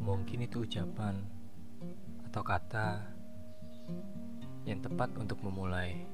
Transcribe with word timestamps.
suatu 0.00 0.64
ucapan 0.64 1.16
atau 2.28 2.42
kata 2.42 2.88
yang 4.66 4.80
tepat 4.82 5.14
untuk 5.20 5.40
memulai. 5.44 6.04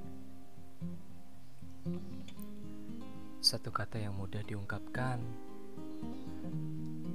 Satu 3.42 3.74
kata 3.74 3.98
yang 3.98 4.14
mudah 4.14 4.42
diungkapkan, 4.46 5.18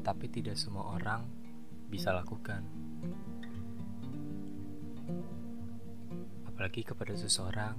tapi 0.04 0.26
tidak 0.28 0.60
semua 0.60 0.98
orang 1.00 1.24
bisa 1.88 2.12
lakukan. 2.12 2.64
Apalagi 6.48 6.84
kepada 6.84 7.16
seseorang 7.16 7.76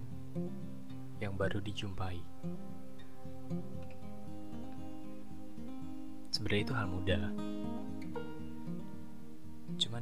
yang 1.18 1.34
baru 1.34 1.58
dijumpai. 1.60 2.20
Sebenarnya 6.30 6.62
itu 6.62 6.74
hal 6.78 6.86
mudah. 6.86 7.24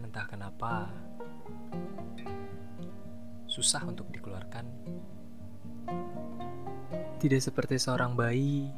Entah 0.07 0.23
kenapa 0.31 0.87
susah 3.51 3.83
untuk 3.91 4.07
dikeluarkan. 4.15 4.63
Tidak 7.19 7.43
seperti 7.43 7.75
seorang 7.75 8.15
bayi 8.15 8.71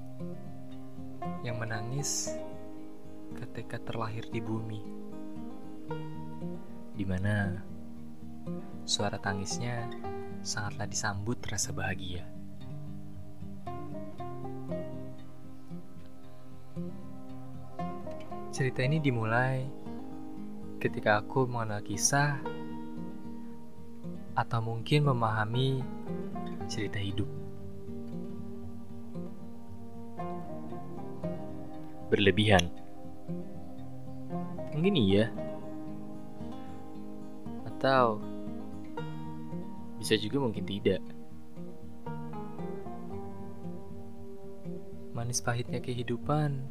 yang 1.44 1.60
menangis 1.60 2.32
ketika 3.36 3.76
terlahir 3.76 4.24
di 4.32 4.40
bumi. 4.40 4.80
Di 6.96 7.04
mana 7.04 7.60
suara 8.88 9.20
tangisnya 9.20 9.84
sangatlah 10.40 10.88
disambut 10.88 11.44
rasa 11.44 11.76
bahagia. 11.76 12.24
Cerita 18.48 18.80
ini 18.80 18.96
dimulai 18.96 19.87
ketika 20.78 21.18
aku 21.18 21.50
mengenal 21.50 21.82
kisah 21.82 22.38
atau 24.38 24.62
mungkin 24.62 25.10
memahami 25.10 25.82
cerita 26.70 27.02
hidup. 27.02 27.26
Berlebihan. 32.08 32.70
Mungkin 34.70 34.94
iya. 34.94 35.34
Atau 37.66 38.22
bisa 39.98 40.14
juga 40.14 40.38
mungkin 40.38 40.62
tidak. 40.62 41.02
Manis 45.10 45.42
pahitnya 45.42 45.82
kehidupan 45.82 46.70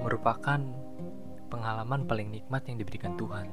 merupakan 0.00 0.85
pengalaman 1.48 2.04
paling 2.04 2.28
nikmat 2.30 2.66
yang 2.66 2.76
diberikan 2.78 3.14
Tuhan. 3.14 3.46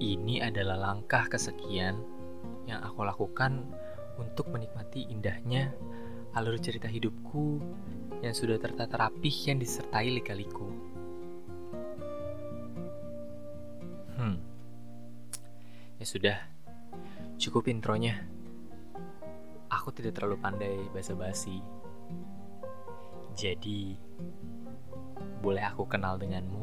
Ini 0.00 0.48
adalah 0.48 0.80
langkah 0.80 1.28
kesekian 1.28 2.00
yang 2.64 2.80
aku 2.80 3.04
lakukan 3.04 3.68
untuk 4.16 4.48
menikmati 4.48 5.08
indahnya 5.12 5.72
alur 6.36 6.56
cerita 6.62 6.86
hidupku 6.86 7.58
yang 8.20 8.36
sudah 8.36 8.60
tertata 8.60 9.08
rapih 9.08 9.34
yang 9.50 9.58
disertai 9.58 10.08
lika-liku. 10.20 10.68
Hmm. 14.14 14.36
Ya 15.96 16.06
sudah, 16.06 16.36
cukup 17.40 17.68
intronya. 17.72 18.20
Aku 19.72 19.90
tidak 19.96 20.20
terlalu 20.20 20.36
pandai 20.36 20.76
basa-basi. 20.92 21.64
Jadi, 23.40 23.96
boleh 25.40 25.64
aku 25.64 25.88
kenal 25.88 26.20
denganmu? 26.20 26.60